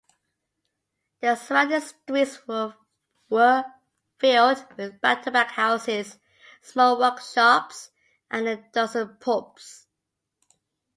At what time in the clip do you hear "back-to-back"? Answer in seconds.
4.99-5.51